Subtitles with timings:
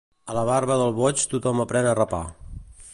[0.31, 2.25] A la barba del boig tothom aprèn a rapar.